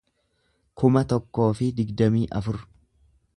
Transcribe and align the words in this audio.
kuma 0.83 1.03
tokkoo 1.11 1.51
fi 1.59 1.69
digdamii 1.81 2.25
afur 2.41 2.59